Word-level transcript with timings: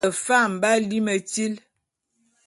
Befam 0.07 0.51
b'á 0.61 0.71
lí 0.89 0.99
metíl. 1.07 1.53